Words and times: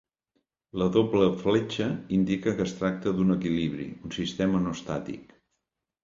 La 0.81 0.85
doble 0.93 1.25
fletxa 1.41 1.89
indica 2.17 2.53
que 2.59 2.65
es 2.69 2.73
tracta 2.79 3.13
d'un 3.17 3.33
equilibri, 3.35 3.85
un 4.09 4.15
sistema 4.17 4.63
no 4.63 4.73
estàtic. 4.79 5.37